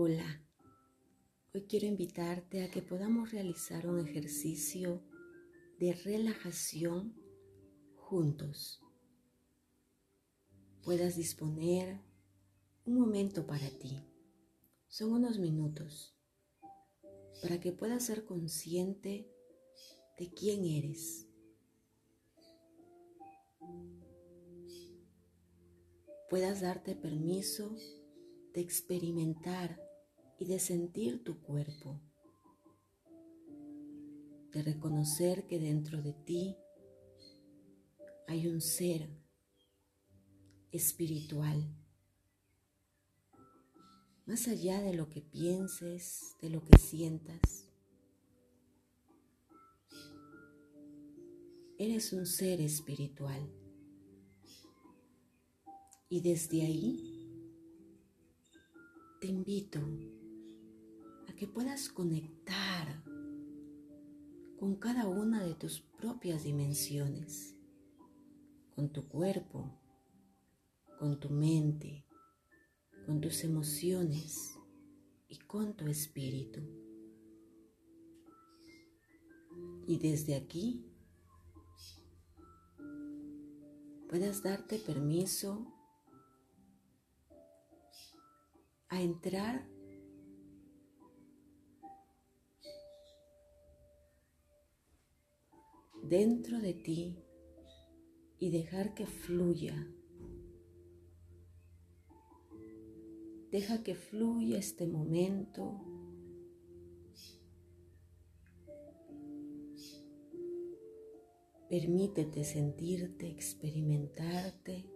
Hola, 0.00 0.40
hoy 1.52 1.62
quiero 1.62 1.86
invitarte 1.86 2.62
a 2.62 2.70
que 2.70 2.82
podamos 2.82 3.32
realizar 3.32 3.84
un 3.88 3.98
ejercicio 3.98 5.02
de 5.80 5.92
relajación 5.92 7.16
juntos. 7.96 8.80
Puedas 10.84 11.16
disponer 11.16 12.00
un 12.84 12.94
momento 12.94 13.44
para 13.44 13.68
ti. 13.70 14.00
Son 14.86 15.10
unos 15.10 15.40
minutos 15.40 16.16
para 17.42 17.58
que 17.58 17.72
puedas 17.72 18.04
ser 18.04 18.24
consciente 18.24 19.28
de 20.16 20.30
quién 20.30 20.64
eres. 20.64 21.26
Puedas 26.30 26.60
darte 26.60 26.94
permiso 26.94 27.74
de 28.54 28.60
experimentar 28.60 29.87
y 30.38 30.44
de 30.44 30.58
sentir 30.60 31.24
tu 31.24 31.40
cuerpo, 31.40 32.00
de 34.52 34.62
reconocer 34.62 35.46
que 35.46 35.58
dentro 35.58 36.00
de 36.00 36.12
ti 36.12 36.56
hay 38.28 38.46
un 38.46 38.60
ser 38.60 39.08
espiritual, 40.70 41.74
más 44.26 44.46
allá 44.46 44.80
de 44.80 44.94
lo 44.94 45.08
que 45.08 45.22
pienses, 45.22 46.36
de 46.40 46.50
lo 46.50 46.62
que 46.62 46.78
sientas. 46.78 47.66
Eres 51.78 52.12
un 52.12 52.26
ser 52.26 52.60
espiritual. 52.60 53.50
Y 56.10 56.20
desde 56.20 56.62
ahí 56.62 57.18
te 59.20 59.28
invito 59.28 59.80
que 61.38 61.46
puedas 61.46 61.88
conectar 61.88 63.04
con 64.58 64.74
cada 64.74 65.06
una 65.06 65.44
de 65.44 65.54
tus 65.54 65.80
propias 65.80 66.42
dimensiones, 66.42 67.54
con 68.74 68.90
tu 68.90 69.06
cuerpo, 69.06 69.70
con 70.98 71.20
tu 71.20 71.30
mente, 71.30 72.04
con 73.06 73.20
tus 73.20 73.44
emociones 73.44 74.58
y 75.28 75.38
con 75.38 75.76
tu 75.76 75.86
espíritu. 75.86 76.60
Y 79.86 79.96
desde 80.00 80.34
aquí 80.34 80.84
puedas 84.08 84.42
darte 84.42 84.80
permiso 84.80 85.72
a 88.88 89.00
entrar 89.00 89.77
dentro 96.08 96.58
de 96.60 96.72
ti 96.72 97.16
y 98.38 98.50
dejar 98.50 98.94
que 98.94 99.06
fluya. 99.06 99.86
Deja 103.50 103.82
que 103.82 103.94
fluya 103.94 104.58
este 104.58 104.86
momento. 104.86 105.80
Permítete 111.68 112.44
sentirte, 112.44 113.28
experimentarte. 113.30 114.90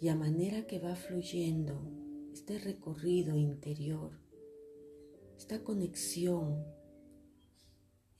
Y 0.00 0.08
a 0.08 0.16
manera 0.16 0.66
que 0.66 0.78
va 0.78 0.96
fluyendo 0.96 1.78
este 2.32 2.58
recorrido 2.58 3.36
interior, 3.36 4.29
esta 5.50 5.64
conexión 5.64 6.64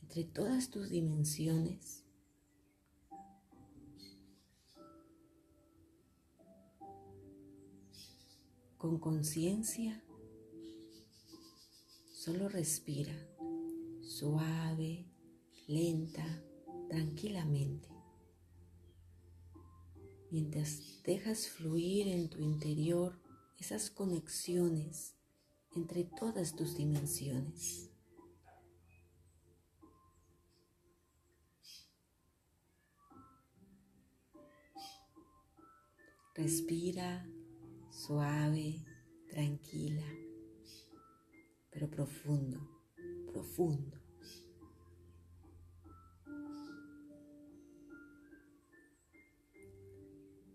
entre 0.03 0.25
todas 0.25 0.69
tus 0.69 0.91
dimensiones. 0.91 2.05
Con 8.77 8.99
conciencia, 8.99 10.03
solo 12.13 12.49
respira 12.49 13.15
suave, 14.03 15.07
lenta, 15.69 16.43
tranquilamente. 16.89 17.89
Mientras 20.33 21.01
dejas 21.05 21.47
fluir 21.47 22.09
en 22.09 22.29
tu 22.29 22.41
interior 22.41 23.23
esas 23.57 23.89
conexiones 23.89 25.20
entre 25.75 26.05
todas 26.05 26.55
tus 26.55 26.77
dimensiones. 26.77 27.91
Respira 36.35 37.29
suave, 37.91 38.85
tranquila, 39.29 40.07
pero 41.71 41.91
profundo, 41.91 42.59
profundo. 43.27 44.01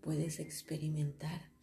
Puedes 0.00 0.40
experimentar 0.40 1.55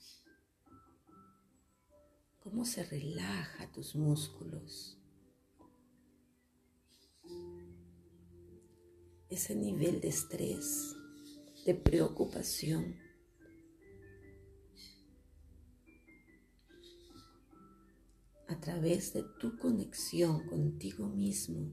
cómo 2.44 2.66
se 2.66 2.84
relaja 2.84 3.72
tus 3.72 3.96
músculos. 3.96 4.98
Ese 9.30 9.56
nivel 9.56 10.02
de 10.02 10.10
estrés, 10.10 10.94
de 11.66 11.74
preocupación. 11.74 13.02
A 18.50 18.60
través 18.60 19.14
de 19.14 19.24
tu 19.40 19.58
conexión 19.58 20.46
contigo 20.46 21.08
mismo, 21.08 21.72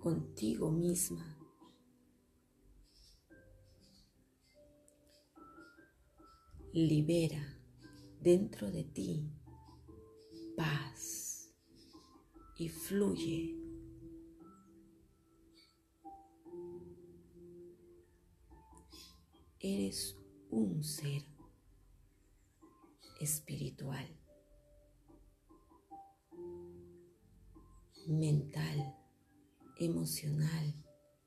contigo 0.00 0.70
misma. 0.72 1.38
Libera 6.72 7.61
dentro 8.22 8.70
de 8.70 8.84
ti 8.84 9.32
paz 10.56 11.52
y 12.56 12.68
fluye. 12.68 13.58
Eres 19.58 20.16
un 20.50 20.82
ser 20.84 21.22
espiritual, 23.20 24.06
mental, 28.06 28.96
emocional 29.78 30.74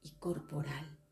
y 0.01 0.11
corporal. 0.16 1.04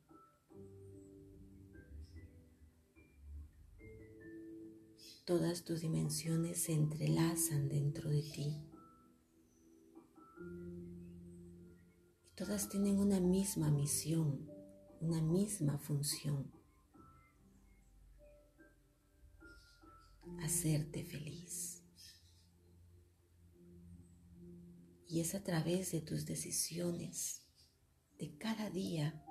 Todas 5.25 5.63
tus 5.63 5.79
dimensiones 5.79 6.63
se 6.63 6.73
entrelazan 6.73 7.69
dentro 7.69 8.09
de 8.09 8.21
ti. 8.23 8.61
Y 12.25 12.35
todas 12.35 12.67
tienen 12.67 12.99
una 12.99 13.21
misma 13.21 13.71
misión, 13.71 14.51
una 14.99 15.21
misma 15.21 15.77
función. 15.77 16.51
Hacerte 20.41 21.05
feliz. 21.05 21.81
Y 25.07 25.21
es 25.21 25.35
a 25.35 25.43
través 25.43 25.93
de 25.93 26.01
tus 26.01 26.25
decisiones 26.25 27.45
de 28.19 28.37
cada 28.37 28.69
día 28.69 29.23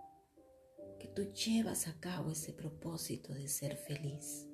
que 0.99 1.09
tú 1.09 1.35
llevas 1.35 1.87
a 1.87 2.01
cabo 2.01 2.31
ese 2.31 2.55
propósito 2.55 3.35
de 3.35 3.47
ser 3.47 3.77
feliz. 3.77 4.49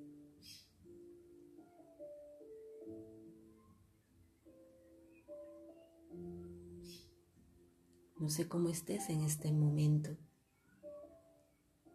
No 8.28 8.34
sé 8.34 8.46
cómo 8.46 8.68
estés 8.68 9.08
en 9.08 9.22
este 9.22 9.50
momento. 9.52 10.14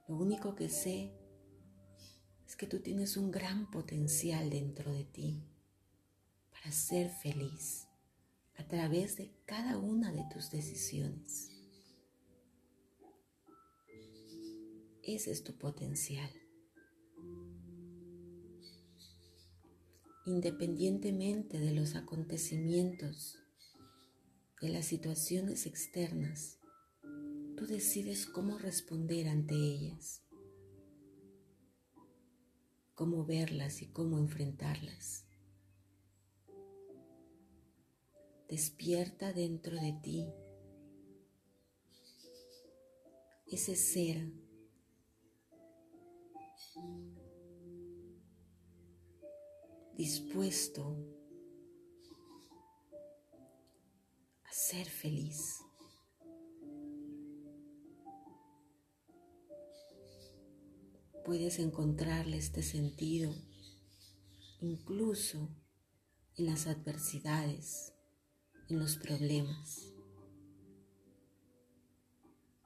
Lo 0.08 0.18
único 0.18 0.56
que 0.56 0.68
sé 0.68 1.14
es 2.48 2.56
que 2.56 2.66
tú 2.66 2.80
tienes 2.80 3.18
un 3.18 3.30
gran 3.30 3.70
potencial 3.70 4.50
dentro 4.50 4.92
de 4.92 5.04
ti 5.04 5.44
para 6.50 6.72
ser 6.72 7.12
feliz 7.12 7.88
a 8.56 8.68
través 8.68 9.16
de 9.16 9.32
cada 9.46 9.78
una 9.78 10.12
de 10.12 10.26
tus 10.34 10.50
decisiones. 10.50 11.52
Ese 15.04 15.30
es 15.30 15.44
tu 15.44 15.56
potencial. 15.60 16.32
Independientemente 20.26 21.60
de 21.60 21.74
los 21.74 21.94
acontecimientos 21.94 23.43
de 24.64 24.70
las 24.70 24.86
situaciones 24.86 25.66
externas, 25.66 26.58
tú 27.58 27.68
decides 27.68 28.26
cómo 28.26 28.58
responder 28.58 29.28
ante 29.28 29.56
ellas, 29.56 30.24
cómo 32.96 33.26
verlas 33.26 33.82
y 33.82 33.88
cómo 33.88 34.18
enfrentarlas. 34.18 35.26
Despierta 38.48 39.34
dentro 39.34 39.76
de 39.76 40.00
ti 40.02 40.34
ese 43.48 43.76
ser 43.76 44.32
dispuesto 49.98 51.13
ser 54.74 54.90
feliz. 54.90 55.60
Puedes 61.24 61.60
encontrarle 61.60 62.38
este 62.38 62.64
sentido 62.64 63.32
incluso 64.62 65.56
en 66.38 66.48
las 66.48 66.66
adversidades, 66.66 67.94
en 68.68 68.80
los 68.80 68.98
problemas. 68.98 69.94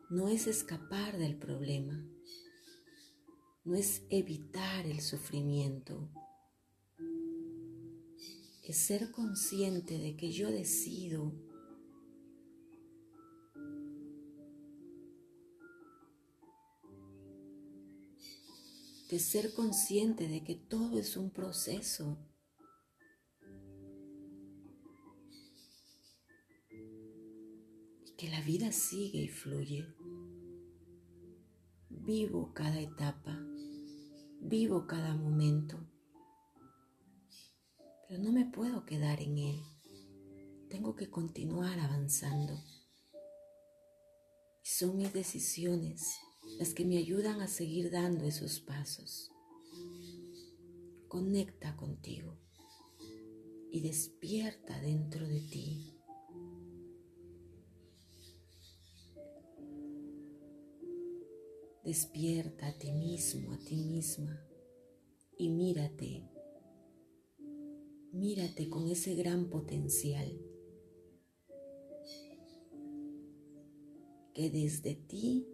No 0.10 0.30
es 0.30 0.48
escapar 0.48 1.18
del 1.18 1.38
problema, 1.38 2.08
no 3.66 3.76
es 3.76 4.04
evitar 4.10 4.86
el 4.86 5.02
sufrimiento, 5.02 6.10
es 8.64 8.78
ser 8.78 9.12
consciente 9.12 9.98
de 9.98 10.16
que 10.16 10.32
yo 10.32 10.50
decido 10.50 11.47
de 19.10 19.20
ser 19.20 19.54
consciente 19.54 20.28
de 20.28 20.44
que 20.44 20.56
todo 20.56 21.00
es 21.00 21.18
un 21.18 21.32
proceso. 21.32 22.18
Y 28.06 28.16
que 28.18 28.30
la 28.30 28.42
vida 28.42 28.72
sigue 28.72 29.20
y 29.20 29.28
fluye. 29.28 29.86
Vivo 31.90 32.54
cada 32.54 32.80
etapa, 32.80 33.38
vivo 34.42 34.88
cada 34.88 35.16
momento 35.16 35.78
pero 38.08 38.24
no 38.24 38.32
me 38.32 38.46
puedo 38.46 38.86
quedar 38.86 39.22
en 39.22 39.38
él. 39.38 39.62
Tengo 40.70 40.96
que 40.96 41.10
continuar 41.10 41.80
avanzando. 41.80 42.54
Y 44.64 44.70
son 44.70 44.96
mis 44.96 45.12
decisiones 45.12 46.18
las 46.58 46.74
que 46.74 46.86
me 46.86 46.98
ayudan 46.98 47.42
a 47.42 47.48
seguir 47.48 47.92
dando 47.92 48.26
esos 48.26 48.60
pasos. 48.60 49.32
Conecta 51.08 51.76
contigo 51.76 52.38
y 53.72 53.82
despierta 53.82 54.80
dentro 54.82 55.28
de 55.28 55.42
ti. 55.42 55.94
Despierta 61.84 62.68
a 62.68 62.78
ti 62.78 62.92
mismo, 62.92 63.54
a 63.54 63.58
ti 63.60 63.78
misma 63.78 64.42
y 65.38 65.50
mírate 65.50 66.28
Mírate 68.18 68.68
con 68.68 68.88
ese 68.88 69.14
gran 69.14 69.48
potencial 69.48 70.42
que 74.34 74.50
desde 74.50 74.96
ti 74.96 75.46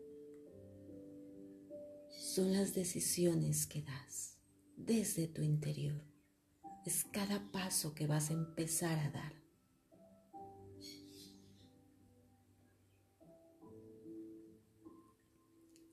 son 2.20 2.54
las 2.54 2.74
decisiones 2.74 3.66
que 3.68 3.82
das 3.82 4.38
desde 4.76 5.28
tu 5.28 5.42
interior. 5.42 6.04
Es 6.86 7.04
cada 7.06 7.52
paso 7.52 7.94
que 7.94 8.08
vas 8.08 8.30
a 8.30 8.34
empezar 8.34 9.00
a 9.00 9.10
dar. 9.12 9.34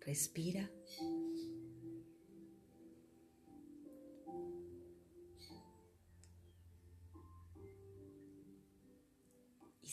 Respira. 0.00 0.70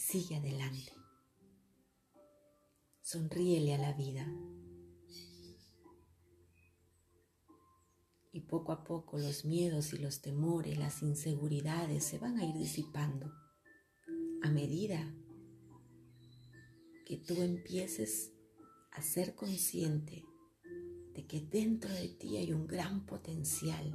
sigue 0.07 0.37
adelante. 0.37 0.93
Sonríele 3.01 3.75
a 3.75 3.77
la 3.77 3.93
vida. 3.93 4.25
Y 8.37 8.41
poco 8.41 8.71
a 8.71 8.83
poco 8.83 9.17
los 9.17 9.45
miedos 9.45 9.93
y 9.93 9.97
los 9.97 10.21
temores, 10.21 10.77
las 10.77 11.01
inseguridades 11.01 12.03
se 12.03 12.19
van 12.19 12.37
a 12.37 12.45
ir 12.45 12.53
disipando 12.53 13.33
a 14.43 14.51
medida 14.51 15.11
que 17.03 17.17
tú 17.17 17.41
empieces 17.41 18.33
a 18.91 19.01
ser 19.01 19.33
consciente 19.33 20.23
de 21.15 21.25
que 21.25 21.41
dentro 21.41 21.91
de 21.91 22.09
ti 22.09 22.37
hay 22.37 22.53
un 22.53 22.67
gran 22.67 23.07
potencial. 23.07 23.91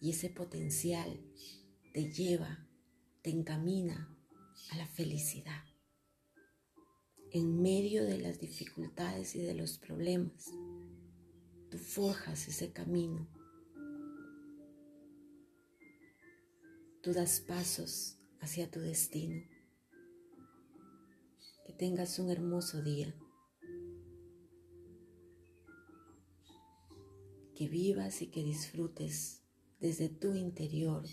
Y 0.00 0.12
ese 0.12 0.30
potencial 0.30 1.20
te 1.92 2.10
lleva 2.10 2.66
te 3.20 3.28
encamina 3.28 4.16
a 4.70 4.78
la 4.78 4.86
felicidad. 4.86 5.62
En 7.32 7.60
medio 7.60 8.06
de 8.06 8.16
las 8.16 8.40
dificultades 8.40 9.36
y 9.36 9.42
de 9.42 9.52
los 9.52 9.76
problemas, 9.76 10.50
tú 11.76 11.82
forjas 11.82 12.48
ese 12.48 12.72
camino. 12.72 13.28
Tú 17.02 17.12
das 17.12 17.40
pasos 17.40 18.18
hacia 18.40 18.70
tu 18.70 18.80
destino. 18.80 19.42
Que 21.66 21.72
tengas 21.74 22.18
un 22.18 22.30
hermoso 22.30 22.82
día. 22.82 23.14
Que 27.54 27.68
vivas 27.68 28.22
y 28.22 28.28
que 28.28 28.42
disfrutes 28.42 29.42
desde 29.78 30.08
tu 30.08 30.34
interior 30.34 31.04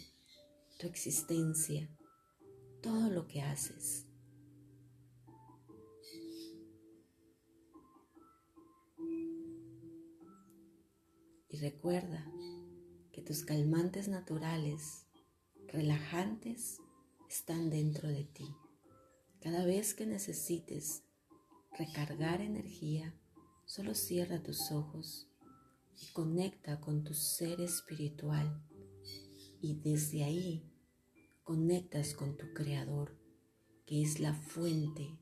tu 0.80 0.88
existencia 0.88 1.90
todo 2.82 3.10
lo 3.10 3.28
que 3.28 3.42
haces. 3.42 4.03
Recuerda 11.63 12.29
que 13.13 13.22
tus 13.22 13.46
calmantes 13.46 14.10
naturales, 14.10 15.08
relajantes, 15.67 16.82
están 17.29 17.70
dentro 17.70 18.10
de 18.10 18.25
ti. 18.25 18.53
Cada 19.39 19.65
vez 19.65 19.93
que 19.93 20.05
necesites 20.05 21.05
recargar 21.72 22.41
energía, 22.41 23.17
solo 23.65 23.96
cierra 23.96 24.43
tus 24.43 24.74
ojos 24.74 25.29
y 26.01 26.12
conecta 26.12 26.82
con 26.82 27.05
tu 27.05 27.13
ser 27.13 27.62
espiritual. 27.62 28.62
Y 29.62 29.79
desde 29.79 30.25
ahí 30.25 30.70
conectas 31.43 32.13
con 32.13 32.36
tu 32.36 32.51
Creador, 32.53 33.17
que 33.86 34.01
es 34.01 34.20
la 34.20 34.34
fuente 34.34 35.17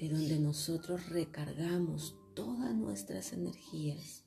de 0.00 0.08
donde 0.08 0.38
nosotros 0.38 1.10
recargamos 1.10 2.16
todas 2.34 2.74
nuestras 2.74 3.34
energías, 3.34 4.24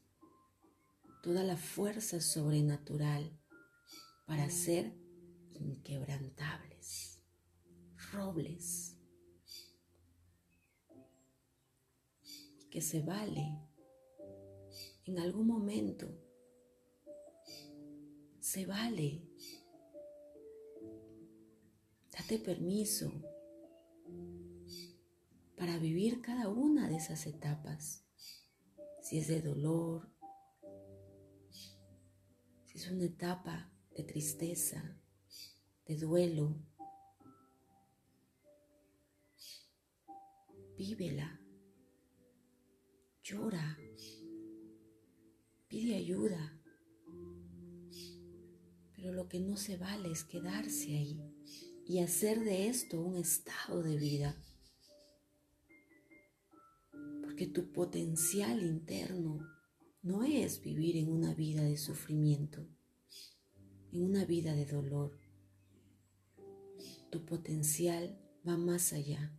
toda 1.24 1.44
la 1.44 1.58
fuerza 1.58 2.22
sobrenatural 2.22 3.40
para 4.28 4.52
ser 4.52 4.94
inquebrantables, 5.54 7.20
robles, 8.12 8.96
que 12.70 12.82
se 12.82 13.02
vale 13.02 13.60
en 15.06 15.18
algún 15.18 15.48
momento 15.48 16.08
se 18.40 18.68
vale. 18.68 19.28
Date 22.12 22.38
permiso 22.38 23.12
para 25.64 25.80
vivir 25.80 26.20
cada 26.20 26.50
una 26.50 26.90
de 26.90 26.98
esas 26.98 27.26
etapas. 27.26 28.04
Si 29.02 29.18
es 29.18 29.30
de 29.30 29.42
dolor, 29.42 30.10
si 32.66 32.80
es 32.80 32.92
una 32.92 33.06
etapa 33.06 33.72
de 33.96 34.04
tristeza, 34.04 35.00
de 35.86 35.96
duelo, 35.96 36.62
vívela, 40.76 41.40
llora, 43.24 43.78
ayuda. 45.72 46.60
Pero 48.98 49.14
lo 49.14 49.30
que 49.30 49.40
no 49.40 49.56
se 49.56 49.78
vale 49.78 50.12
es 50.12 50.26
quedarse 50.26 50.98
ahí 50.98 51.22
y 51.86 52.00
hacer 52.00 52.42
de 52.42 52.68
esto 52.68 53.00
un 53.00 53.16
estado 53.16 53.82
de 53.82 53.96
vida. 53.96 54.36
Porque 57.34 57.48
tu 57.48 57.72
potencial 57.72 58.62
interno 58.62 59.40
no 60.04 60.24
es 60.24 60.62
vivir 60.62 60.98
en 60.98 61.10
una 61.10 61.34
vida 61.34 61.64
de 61.64 61.78
sufrimiento, 61.78 62.68
en 63.92 64.04
una 64.04 64.24
vida 64.24 64.54
de 64.54 64.68
dolor. 64.68 65.20
Tu 67.10 67.26
potencial 67.26 68.22
va 68.48 68.56
más 68.56 68.94
allá. 68.94 69.36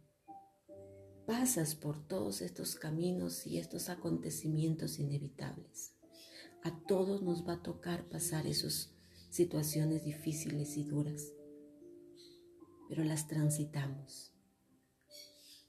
Pasas 1.24 1.76
por 1.76 2.04
todos 2.08 2.42
estos 2.42 2.74
caminos 2.74 3.46
y 3.46 3.58
estos 3.58 3.88
acontecimientos 3.88 4.98
inevitables. 4.98 5.94
A 6.64 6.76
todos 6.88 7.22
nos 7.22 7.46
va 7.46 7.52
a 7.52 7.62
tocar 7.62 8.08
pasar 8.08 8.48
esas 8.48 8.92
situaciones 9.30 10.04
difíciles 10.04 10.76
y 10.76 10.82
duras 10.82 11.30
pero 12.88 13.04
las 13.04 13.26
transitamos 13.26 14.32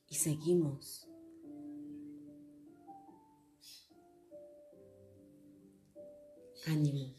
y 0.08 0.16
seguimos. 0.16 1.08
Ánimo. 6.68 7.14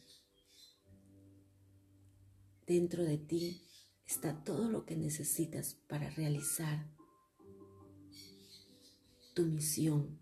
Dentro 2.67 3.05
de 3.05 3.17
ti 3.19 3.63
está 4.05 4.43
todo 4.43 4.69
lo 4.69 4.85
que 4.85 4.97
necesitas 4.97 5.75
para 5.87 6.11
realizar 6.11 6.91
tu 9.35 9.47
misión 9.47 10.19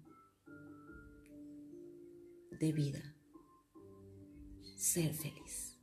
de 2.51 2.73
vida. 2.73 3.17
Ser 4.77 5.15
feliz. 5.15 5.79